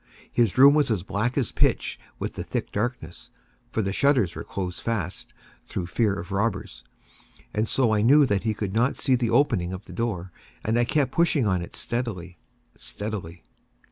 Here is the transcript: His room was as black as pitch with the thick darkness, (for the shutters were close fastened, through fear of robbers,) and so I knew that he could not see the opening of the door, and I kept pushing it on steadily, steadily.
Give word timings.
His 0.31 0.57
room 0.57 0.73
was 0.73 0.89
as 0.89 1.03
black 1.03 1.37
as 1.37 1.51
pitch 1.51 1.99
with 2.17 2.33
the 2.33 2.43
thick 2.43 2.71
darkness, 2.71 3.29
(for 3.71 3.83
the 3.83 3.93
shutters 3.93 4.35
were 4.35 4.43
close 4.43 4.79
fastened, 4.79 5.31
through 5.63 5.85
fear 5.85 6.15
of 6.15 6.31
robbers,) 6.31 6.83
and 7.53 7.69
so 7.69 7.93
I 7.93 8.01
knew 8.01 8.25
that 8.25 8.41
he 8.41 8.55
could 8.55 8.73
not 8.73 8.97
see 8.97 9.13
the 9.13 9.29
opening 9.29 9.73
of 9.73 9.85
the 9.85 9.93
door, 9.93 10.31
and 10.65 10.79
I 10.79 10.85
kept 10.85 11.11
pushing 11.11 11.43
it 11.43 11.47
on 11.49 11.73
steadily, 11.75 12.39
steadily. 12.75 13.43